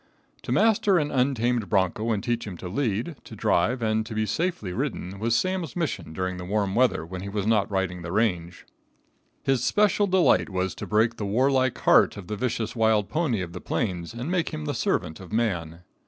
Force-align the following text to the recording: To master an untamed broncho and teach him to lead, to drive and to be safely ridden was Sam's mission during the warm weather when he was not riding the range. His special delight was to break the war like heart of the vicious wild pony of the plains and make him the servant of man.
To 0.41 0.51
master 0.51 0.97
an 0.97 1.11
untamed 1.11 1.69
broncho 1.69 2.09
and 2.11 2.23
teach 2.23 2.47
him 2.47 2.57
to 2.57 2.67
lead, 2.67 3.17
to 3.23 3.35
drive 3.35 3.83
and 3.83 4.03
to 4.07 4.15
be 4.15 4.25
safely 4.25 4.73
ridden 4.73 5.19
was 5.19 5.35
Sam's 5.35 5.75
mission 5.75 6.11
during 6.11 6.37
the 6.37 6.43
warm 6.43 6.73
weather 6.73 7.05
when 7.05 7.21
he 7.21 7.29
was 7.29 7.45
not 7.45 7.69
riding 7.69 8.01
the 8.01 8.11
range. 8.11 8.65
His 9.43 9.63
special 9.63 10.07
delight 10.07 10.49
was 10.49 10.73
to 10.73 10.87
break 10.87 11.17
the 11.17 11.25
war 11.27 11.51
like 11.51 11.77
heart 11.77 12.17
of 12.17 12.25
the 12.25 12.35
vicious 12.35 12.75
wild 12.75 13.09
pony 13.09 13.41
of 13.41 13.53
the 13.53 13.61
plains 13.61 14.15
and 14.15 14.31
make 14.31 14.49
him 14.49 14.65
the 14.65 14.73
servant 14.73 15.19
of 15.19 15.31
man. 15.31 15.83